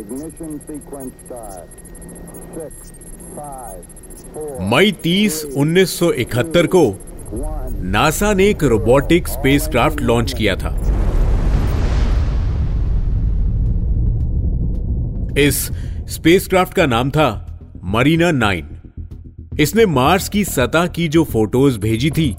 [0.00, 1.72] Ignition sequence start.
[2.54, 2.92] Six,
[3.36, 3.80] five,
[4.34, 6.84] four, मई 30 1971 को
[7.82, 10.74] NASA ने एक रोबोटिक स्पेसक्राफ्ट लॉन्च किया था।
[15.38, 15.62] इस
[16.08, 17.28] स्पेसक्राफ्ट का नाम था
[17.84, 18.80] मरीना नाइन।
[19.60, 22.36] इसने मार्स की सतह की जो फ़ोटोज़ भेजी थी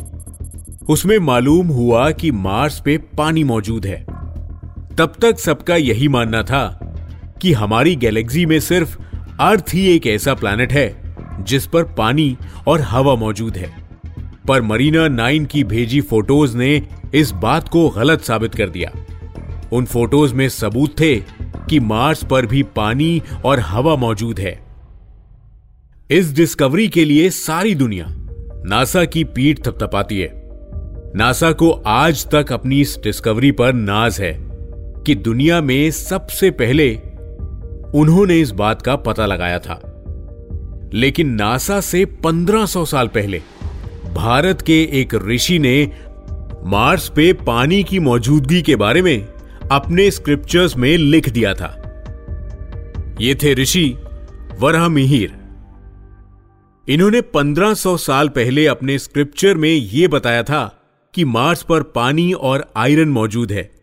[0.89, 4.05] उसमें मालूम हुआ कि मार्स पे पानी मौजूद है।
[4.97, 6.77] तब तक सबका यही मानना था
[7.41, 8.99] कि हमारी गैलेक्सी में सिर्फ़
[9.39, 12.37] अर्थ ही एक ऐसा प्लैनेट है, जिस पर पानी
[12.67, 13.73] और हवा मौजूद है।
[14.47, 18.91] पर मरीना नाइन की भेजी फ़ोटोज़ ने इस बात को गलत साबित कर दिया।
[19.73, 24.59] उन फ़ोटोज़ में सबूत थे कि मार्स पर भी पानी और हवा मौजूद है।
[26.11, 28.05] इस डिस्कवरी के लिए सारी दुनिया
[28.65, 30.31] नासा की पीठ थपथपाती है।
[31.15, 34.37] नासा को आज तक अपनी इस डिस्कवरी पर नाज है
[35.05, 37.10] कि दुनिया में सबसे पहले
[37.95, 39.81] उन्होंने इस बात का पता लगाया था।
[40.93, 43.41] लेकिन नासा से 1500 साल पहले,
[44.13, 45.91] भारत के एक ऋषि ने
[46.65, 49.27] मार्स पे पानी की मौजूदगी के बारे में
[49.71, 51.77] अपने स्क्रिप्चर्स में लिख दिया था।
[53.21, 53.97] ये थे ऋषि
[54.59, 55.33] वरह मिहिर
[56.89, 60.81] इन्होंने 1500 साल पहले अपने स्क्रिप्चर में यह बताया था
[61.13, 63.80] कि मार्स पर पानी और आयरन मौजूद है।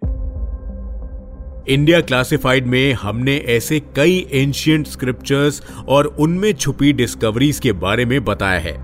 [1.71, 8.25] इंडिया क्लासिफाइड में हमने ऐसे कई एंशियंट स्क्रिप्चर्स और उनमें छुपी डिस्कवरीज के बारे में
[8.25, 8.77] बताया है।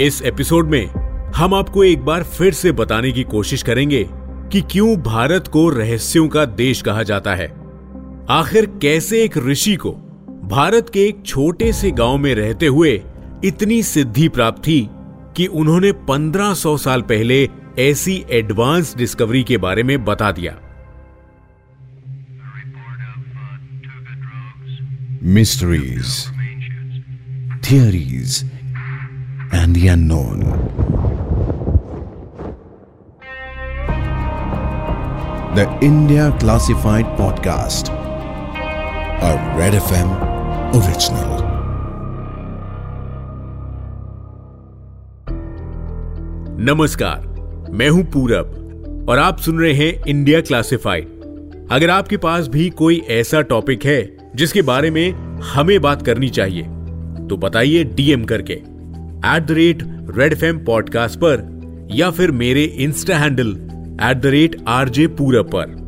[0.00, 0.86] इस एपिसोड में
[1.36, 4.08] हम आपको एक बार फिर से बताने की कोशिश करेंगे
[4.52, 7.48] कि क्यों भारत को रहस्यों का देश कहा जाता है।
[8.30, 9.90] आखिर कैसे एक ऋषि को
[10.44, 13.02] भारत के एक छोटे से गाँव में रहते हुए
[13.44, 14.88] इतनी सिद्धि प्राप्त थी
[15.36, 17.48] कि उन्होंने 1500 साल पहले
[17.78, 20.60] ऐसी एडवांस डिस्कवरी के बारे में बता दिया।
[25.24, 26.30] Mysteries,
[27.62, 28.44] theories,
[29.52, 30.40] and the unknown.
[35.54, 37.88] The India Classified Podcast,
[39.22, 40.10] a Red FM
[40.74, 41.40] original.
[46.60, 47.26] नमस्कार
[47.70, 52.98] मैं हूँ पूरब और आप सुन रहे हैं इंडिया क्लासिफाइड अगर आपके पास भी कोई
[53.10, 56.62] ऐसा टॉपिक है जिसके बारे में हमें बात करनी चाहिए।
[57.28, 59.82] तो बताइए डीएम करके at the rate
[60.16, 63.50] red M podcast पर, या फिर मेरे insta handle
[64.02, 65.82] at the rate RJ Purab पर।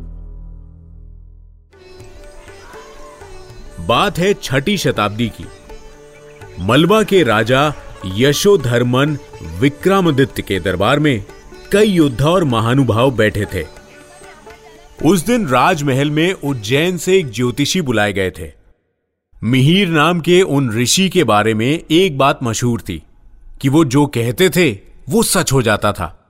[3.87, 5.45] बात है छठी शताब्दी की।
[6.59, 7.73] मलबा के राजा
[8.15, 9.17] यशोधर्मन
[9.59, 11.23] विक्रमादित्य के दरबार में
[11.71, 13.63] कई योद्धा और महानुभाव बैठे थे।
[15.05, 18.51] उस दिन राजमहल में उज्जैन से एक ज्योतिषी बुलाए गए थे।
[19.43, 23.03] मिहिर नाम के उन ऋषि के बारे में एक बात मशहूर थी
[23.61, 24.71] कि वो जो कहते थे,
[25.09, 26.29] वो सच हो जाता था।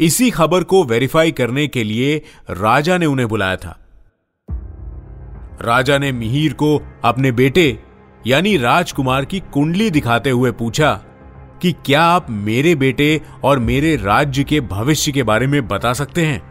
[0.00, 3.86] इसी खबर को वेरीफाई करने के लिए राजा ने उन्हें बुलाया था।
[5.62, 7.78] राजा ने मिहिर को अपने बेटे,
[8.26, 10.92] यानी राजकुमार की कुंडली दिखाते हुए पूछा
[11.62, 16.26] कि क्या आप मेरे बेटे और मेरे राज्य के भविष्य के बारे में बता सकते
[16.26, 16.49] हैं?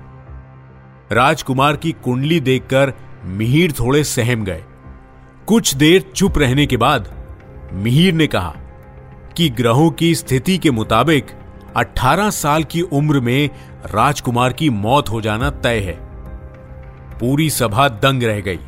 [1.11, 2.93] राजकुमार की कुंडली देखकर
[3.25, 4.63] मिहिर थोड़े सहम गए।
[5.47, 7.25] कुछ देर चुप रहने के बाद
[7.73, 8.55] मिहिर ने कहा
[9.37, 11.25] कि ग्रहों की स्थिति के मुताबिक
[11.77, 13.49] 18 साल की उम्र में
[13.85, 15.99] राजकुमार की मौत हो जाना तय है।
[17.19, 18.59] पूरी सभा दंग रह गई।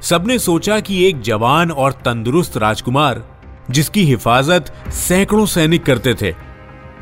[0.00, 3.40] सबने सोचा कि एक जवान और तंदुरुस्त राजकुमार,
[3.70, 6.34] जिसकी हिफाजत सैकड़ों सैनिक करते थे,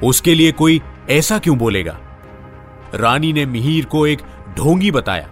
[0.05, 2.01] उसके लिए कोई ऐसा क्यों बोलेगा?
[2.95, 4.19] रानी ने मिहिर को एक
[4.57, 5.29] ढोंगी बताया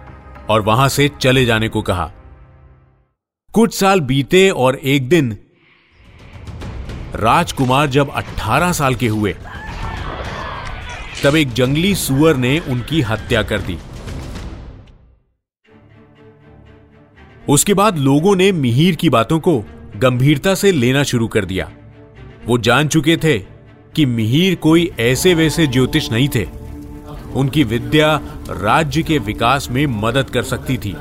[0.49, 2.11] और वहाँ से चले जाने को कहा।
[3.53, 5.37] कुछ साल बीते और एक दिन
[7.15, 9.35] राजकुमार जब 18 साल के हुए,
[11.23, 13.77] तब एक जंगली सुअर ने उनकी हत्या कर दी।
[17.49, 19.63] उसके बाद लोगों ने मिहिर की बातों को
[19.95, 21.71] गंभीरता से लेना शुरू कर दिया।
[22.45, 23.39] वो जान चुके थे
[23.95, 26.66] कि मिहिर कोई ऐसे वैसे ज्योतिष नहीं थे।
[27.37, 28.15] उनकी विद्या
[28.49, 30.95] राज्य के विकास में मदद कर सकती थी।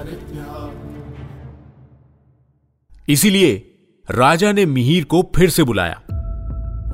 [3.08, 3.54] इसीलिए
[4.10, 5.94] राजा ने मिहिर को फिर से बुलाया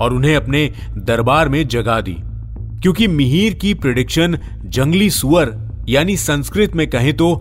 [0.03, 2.17] और उन्हें अपने दरबार में जगा दी,
[2.83, 5.53] क्योंकि मिहिर की प्रिडिक्शन जंगली सुअर,
[5.89, 7.35] यानी संस्कृत में कहें तो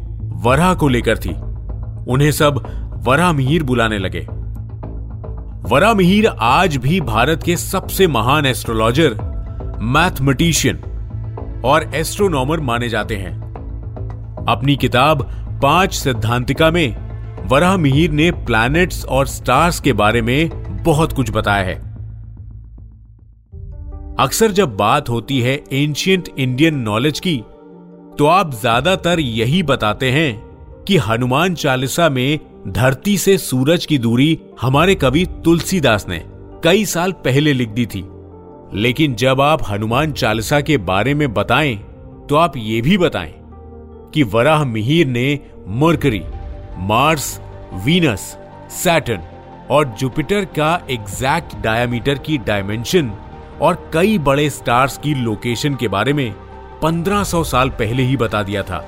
[0.43, 1.33] वरा को लेकर थी।
[2.11, 2.63] उन्हें सब
[3.07, 4.25] वरा मिहिर बुलाने लगे।
[5.69, 9.13] वरा मिहिर आज भी भारत के सबसे महान एस्ट्रोलॉजर
[9.81, 10.81] मैथमेटिशियन
[11.65, 13.33] और एस्ट्रोनॉमर माने जाते हैं।
[14.49, 15.21] अपनी किताब
[15.63, 20.49] पाँच सिद्धांतिका में वराह मिहिर ने प्लैनेट्स और स्टार्स के बारे में
[20.83, 21.75] बहुत कुछ बताया है।
[24.19, 27.37] अक्सर जब बात होती है एंशियंट इंडियन नॉलेज की
[28.19, 30.33] तो आप ज़्यादातर यही बताते हैं
[30.87, 36.21] कि हनुमान चालीसा में धरती से सूरज की दूरी हमारे कवि तुलसीदास ने
[36.63, 38.01] कई साल पहले लिख दी थी।
[38.73, 41.75] लेकिन जब आप हनुमान चालीसा के बारे में बताएँ
[42.29, 43.33] तो आप ये भी बताएँ
[44.13, 46.21] कि वराह मिहिर ने मर्करी,
[46.77, 47.39] मार्स,
[47.85, 48.37] वीनस,
[48.69, 49.21] सैटर्न
[49.71, 53.11] और जुपिटर का एग्जैक्ट डायमीटर की डायमेंशन
[53.61, 56.33] और कई बड़े स्टार्स की लोकेशन के बारे में
[56.83, 58.85] 1500 साल पहले ही बता दिया था।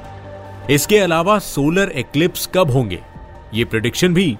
[0.70, 3.00] इसके अलावा सोलर एक्लिप्स कब होंगे,
[3.54, 4.38] ये प्रिडिक्शन भी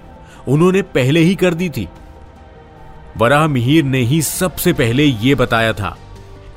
[0.48, 1.88] उन्होंने पहले ही कर दी थी।
[3.16, 5.96] वराह मिहिर ने ही सबसे पहले यह बताया था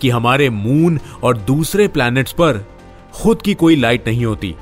[0.01, 2.65] कि हमारे मून और दूसरे प्लैनेट्स पर
[3.13, 4.55] खुद की कोई लाइट नहीं होती,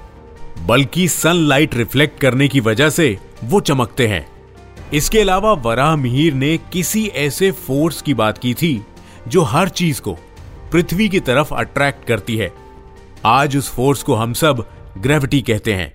[0.66, 4.26] बल्कि सनलाइट रिफ्लेक्ट करने की वजह से वो चमकते हैं।
[4.94, 8.86] इसके अलावा वराह मिहिर ने किसी ऐसे फोर्स की बात की थी
[9.28, 10.18] जो हर चीज़ को,
[10.72, 12.52] पृथ्वी की तरफ़ अट्रैक्ट करती है।
[13.26, 14.66] आज उस फोर्स को हम सब
[14.98, 15.94] ग्रेविटी कहते हैं।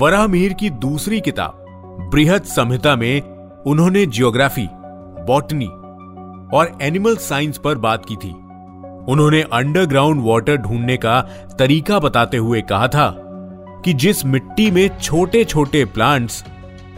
[0.00, 1.64] वराह मिहिर की दूसरी किताब,
[2.12, 3.37] बृहद संहिता में
[3.68, 4.66] उन्होंने जियोग्राफी,
[5.26, 5.66] बॉटनी
[6.56, 8.30] और एनिमल साइंस पर बात की थी।
[9.12, 11.20] उन्होंने अंडरग्राउंड वाटर ढूँढने का
[11.58, 13.10] तरीका बताते हुए कहा था
[13.84, 16.44] कि जिस मिट्टी में छोटे छोटे प्लांट्स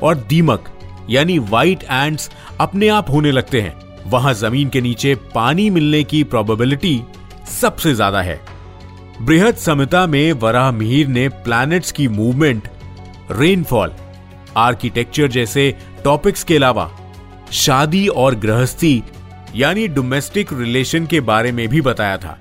[0.03, 0.69] और दीमक,
[1.11, 2.31] यानी व्हाइट एंड्स
[2.61, 3.75] अपने आप होने लगते हैं,
[4.07, 7.01] वहाँ ज़मीन के नीचे पानी मिलने की प्रोबेबिलिटी
[7.53, 8.41] सबसे ज़्यादा है।
[9.23, 12.69] बृहद समता में वराह मिहिर ने प्लैनेट्स की मूवमेंट
[13.31, 13.93] रेनफॉल
[14.59, 15.75] आर्किटेक्चर जैसे
[16.05, 16.99] टॉपिक्स के अलावा,
[17.53, 19.03] शादी और गृहस्थी,
[19.57, 22.41] यानी डोमेस्टिक रिलेशन के बारे में भी बताया था।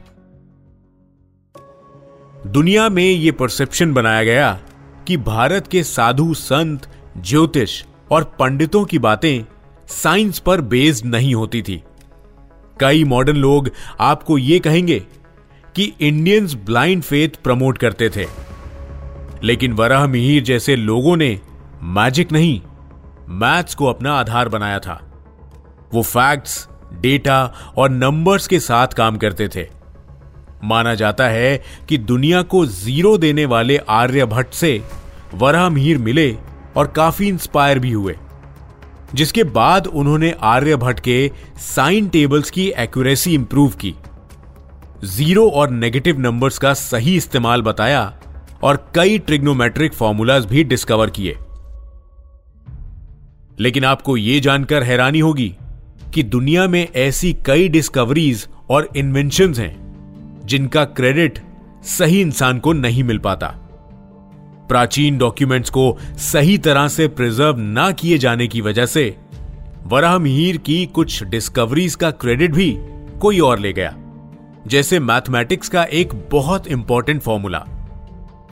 [2.47, 4.59] दुनिया में यह परसेप्शन बनाया गया
[5.07, 9.53] कि भारत के साधु संत, ज्योतिष और पंडितों की बातें
[9.87, 11.83] साइंस पर बेस्ड नहीं होती थी।
[12.79, 14.99] कई मॉडर्न लोग आपको यह कहेंगे
[15.75, 18.25] कि इंडियंस ब्लाइंड फेथ प्रमोट करते थे।
[19.43, 21.39] लेकिन वराह मिहिर जैसे लोगों ने
[21.83, 22.61] मैजिक नहीं
[23.31, 25.01] मैथ्स को अपना आधार बनाया था।
[25.93, 27.43] वो फैक्ट्स, डेटा
[27.77, 29.67] और नंबर्स के साथ काम करते थे।
[30.63, 34.81] माना जाता है कि दुनिया को ज़ीरो देने वाले आर्यभट्ट से
[35.33, 36.31] वराह मिहिर मिले
[36.77, 38.15] और काफ़ी इंस्पायर भी हुए,
[39.13, 43.93] जिसके बाद उन्होंने आर्यभट्ट के साइन टेबल्स की एक्यूरेसी इंप्रूव की।
[45.05, 48.01] ज़ीरो और नेगेटिव नंबर्स का सही इस्तेमाल बताया
[48.63, 51.37] और कई ट्रिग्नोमेट्रिक फॉर्मूलाज भी डिस्कवर किए।
[53.59, 55.55] लेकिन आपको यह जानकर हैरानी होगी
[56.13, 59.75] कि दुनिया में ऐसी कई डिस्कवरीज और इन्वेंशन हैं,
[60.45, 61.39] जिनका क्रेडिट
[61.87, 63.47] सही इंसान को नहीं मिल पाता।
[64.69, 69.15] प्राचीन डॉक्यूमेंट्स को सही तरह से प्रिजर्व ना किए जाने की वजह से
[69.83, 72.75] वराह मिहिर की कुछ डिस्कवरीज का क्रेडिट भी
[73.21, 73.95] कोई और ले गया।
[74.67, 77.65] जैसे मैथमेटिक्स का एक बहुत इंपॉर्टेंट फॉर्मूला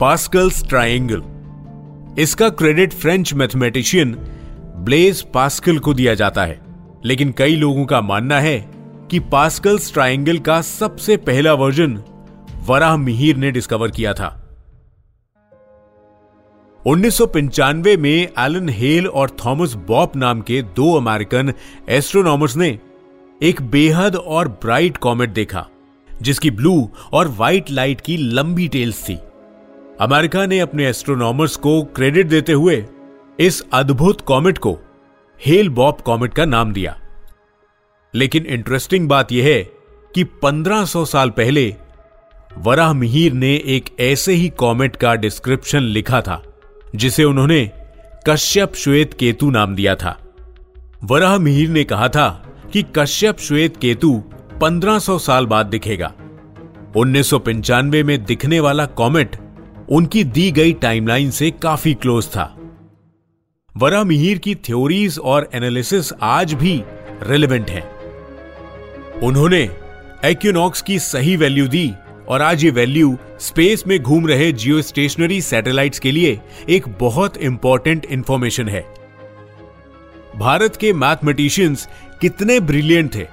[0.00, 1.22] पास्कल्स ट्राइंगल
[2.18, 4.16] इसका credit French mathematician
[4.78, 6.60] Blaise Pascal को दिया जाता है।
[7.04, 8.58] लेकिन कई लोगों का मानना है
[9.10, 12.02] कि पास्कल्स ट्राइंगल का सबसे पहला वर्जन
[12.66, 14.34] वराह मिहिर ने डिस्कवर किया था।
[16.86, 21.52] उन्नीस सौ पंचानवे में एलन हेल और थॉमस बॉप नाम के दो अमेरिकन
[21.88, 22.78] एस्ट्रोनॉमर्स ने
[23.42, 25.66] एक बेहद और ब्राइट कॉमेट देखा,
[26.22, 29.18] जिसकी ब्लू और व्हाइट लाइट की लंबी टेल्स थी।
[30.00, 32.84] अमेरिका ने अपने एस्ट्रोनॉमर्स को क्रेडिट देते हुए
[33.40, 34.78] इस अद्भुत कॉमेट को
[35.46, 37.00] हेल बॉप कॉमेट का नाम दिया।
[38.14, 39.62] लेकिन इंटरेस्टिंग बात यह है
[40.14, 41.74] कि 1500 साल पहले
[42.58, 46.42] वराह मिहिर ने एक ऐसे ही कॉमेट का डिस्क्रिप्शन लिखा था,
[46.96, 47.70] जिसे उन्होंने
[48.28, 50.18] कश्यप श्वेत केतु नाम दिया था।
[51.04, 54.22] वराह मिहिर ने कहा था कि कश्यप श्वेत केतु
[54.62, 56.14] 1500 साल बाद दिखेगा।
[56.96, 59.36] उन्नीस सौ पंचानवे में दिखने वाला कॉमेट
[59.88, 62.54] उनकी दी गई टाइमलाइन से काफ़ी क्लोज था।
[63.78, 66.82] वरा मिहिर की थ्योरीज और एनालिसिस आज भी
[67.22, 67.82] रेलिवेंट हैं।
[69.20, 69.70] उन्होंने
[70.24, 71.92] एक्यूनॉक्स की सही वैल्यू दी
[72.28, 77.36] और आज ये वैल्यू स्पेस में घूम रहे जियो स्टेशनरी सैटेलाइट्स के लिए एक बहुत
[77.36, 78.82] इंपॉर्टेंट इंफॉर्मेशन है।
[80.36, 81.88] भारत के मैथमेटिशियंस
[82.20, 83.26] कितने ब्रिलियंट थे।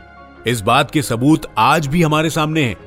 [0.47, 2.77] इस बात के सबूत आज भी हमारे सामने हैं।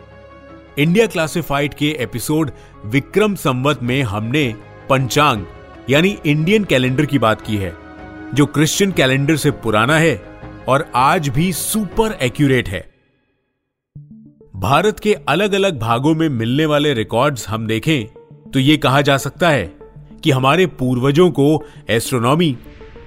[0.79, 2.51] इंडिया क्लासिफाइड के एपिसोड
[2.87, 4.55] विक्रम संवत में हमने
[4.91, 5.45] पंचांग
[5.91, 7.75] यानी इंडियन कैलेंडर की बात की है,
[8.35, 10.17] जो क्रिश्चियन कैलेंडर से पुराना है
[10.69, 12.81] और आज भी सुपर एक्यूरेट है।
[14.57, 19.17] भारत के अलग अलग भागों में मिलने वाले रिकॉर्ड्स हम देखें तो यह कहा जा
[19.17, 19.65] सकता है
[20.25, 22.57] कि हमारे पूर्वजों को एस्ट्रोनॉमी,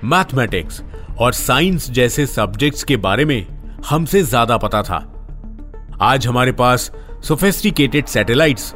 [0.06, 0.82] मैथमेटिक्स
[1.20, 3.46] और साइंस जैसे सब्जेक्ट्स के बारे में
[3.90, 5.08] हमसे ज़्यादा पता था।
[6.02, 6.92] आज हमारे पास
[7.24, 8.74] सोफेस्टिकेटेड सैटेलाइट्स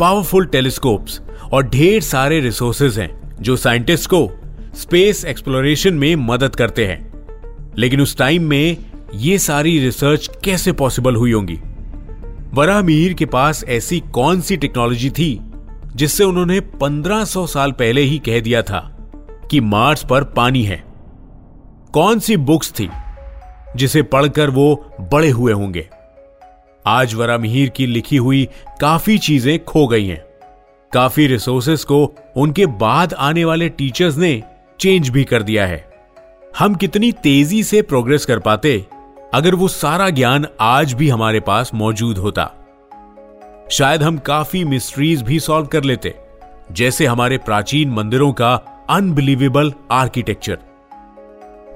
[0.00, 1.20] पावरफुल टेलीस्कोप्स
[1.52, 4.30] और ढेर सारे रिसोर्सेज हैं। जो साइंटिस्ट को
[4.74, 7.12] स्पेस एक्सप्लोरेशन में मदद करते हैं।
[7.78, 8.76] लेकिन उस टाइम में
[9.14, 11.58] ये सारी रिसर्च कैसे पॉसिबल हुई होंगी?
[12.54, 15.40] वरामीर के पास ऐसी कौन सी टेक्नोलॉजी थी,
[15.96, 19.10] जिससे उन्होंने 1500 साल पहले ही कह दिया था
[19.50, 20.84] कि मार्स पर पानी है?
[21.92, 22.90] कौन सी बुक्स थी,
[23.76, 25.88] जिसे पढ़कर वो बड़े हुए होंगे?
[26.86, 28.48] आज वरामिहिर की लिखी हुई
[28.80, 30.25] काफ़ी चीज़ें खो गई हैं।
[30.92, 34.42] काफ़ी रिसोर्सेस को उनके बाद आने वाले टीचर्स ने
[34.80, 35.84] चेंज भी कर दिया है।
[36.58, 38.86] हम कितनी तेज़ी से प्रोग्रेस कर पाते,
[39.34, 42.50] अगर वो सारा ज्ञान आज भी हमारे पास मौजूद होता।
[43.70, 46.14] शायद हम काफ़ी मिस्ट्रीज भी सॉल्व कर लेते,
[46.72, 48.54] जैसे हमारे प्राचीन मंदिरों का
[48.90, 50.58] अनबिलीवेबल आर्किटेक्चर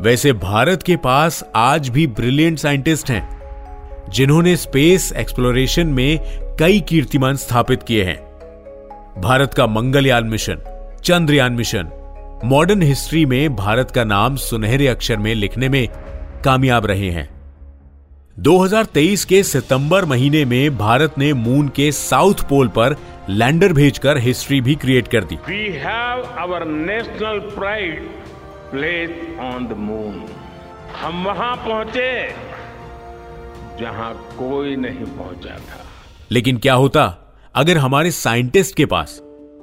[0.00, 3.40] वैसे भारत के पास आज भी ब्रिलियंट साइंटिस्ट हैं,
[4.10, 6.18] जिन्होंने स्पेस एक्सप्लोरेशन में
[6.60, 8.29] कई कीर्तिमान स्थापित किए हैं।
[9.20, 10.58] भारत का Mangalyaan mission
[11.04, 11.88] Chandrayaan mission.
[12.44, 15.88] Modern history में भारत का नाम सुनहरे अक्षर में लिखने में
[16.44, 17.28] कामयाब रहे हैं।
[18.38, 22.96] 2023 के सितंबर महीने में भारत ने मून के साउथ पोल पर
[23.28, 28.08] लैंडर भेजकर हिस्ट्री भी क्रिएट कर दी। We have our national pride
[28.70, 29.10] place
[29.40, 30.24] on the moon
[31.02, 32.26] हम वहाँ पहुँचे
[33.80, 35.84] जहाँ कोई नहीं पहुँचा था।
[36.30, 37.19] लेकिन क्या होता?
[37.54, 39.20] अगर हमारे साइंटिस्ट के पास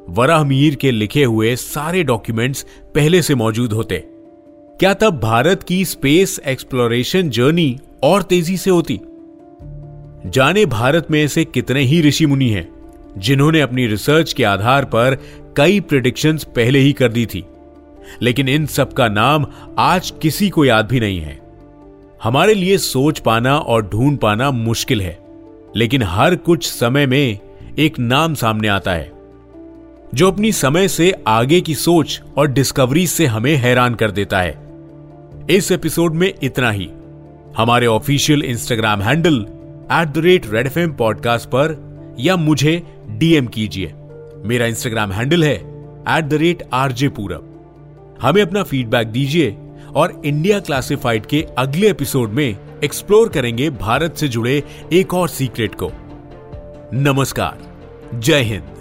[0.09, 2.65] वराहमीर के लिखे हुए सारे डॉक्यूमेंट्स
[2.95, 3.97] पहले से मौजूद होते,
[4.79, 8.99] क्या तब भारत की स्पेस एक्सप्लोरेशन जर्नी और तेज़ी से होती?
[10.25, 12.69] जाने भारत में ऐसे कितने ही ऋषि मुनि हैं,
[13.17, 15.17] जिन्होंने अपनी रिसर्च के आधार पर
[15.57, 17.45] कई प्रिडिक्शंस पहले ही कर दी थी।
[18.21, 19.47] लेकिन इन सब का नाम
[19.79, 21.39] आज किसी को याद भी नहीं है।
[22.23, 25.19] हमारे लिए सोच पाना और ढूंढ पाना मुश्किल है,
[25.75, 27.46] लेकिन हर कुछ समय में
[27.79, 29.11] एक नाम सामने आता है,
[30.15, 34.57] जो अपनी समय से आगे की सोच और डिस्कवरी से हमें हैरान कर देता है।
[35.49, 36.89] इस एपिसोड में इतना ही।
[37.57, 39.35] हमारे official Instagram handle
[39.91, 41.75] at the rate red F podcast पर,
[42.19, 43.93] या मुझे डीएम कीजिए।
[44.45, 45.55] मेरा इंस्टाग्राम हैंडल है
[46.17, 49.57] at the rate RJ Purab हमें अपना फीडबैक दीजिए
[49.95, 55.75] और इंडिया क्लासिफाइड के अगले एपिसोड में एक्सप्लोर करेंगे भारत से जुड़े एक और सीक्रेट
[55.75, 55.91] को।
[56.93, 57.66] नमस्कार।
[58.14, 58.72] जय Hind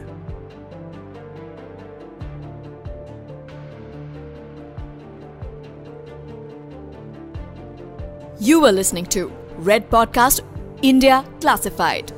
[8.39, 10.39] You were listening to Red Podcast
[10.81, 12.12] India Classified.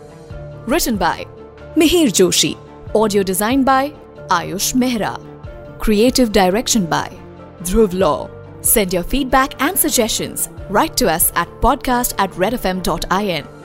[0.65, 1.25] Written by
[1.75, 2.57] Mihir Joshi.
[2.95, 3.89] Audio designed by
[4.29, 5.19] Ayush Mehra.
[5.79, 7.11] Creative direction by
[7.63, 8.29] Dhruv Law.
[8.61, 10.47] Send your feedback and suggestions.
[10.69, 13.56] Write to us at podcast at redfm.in.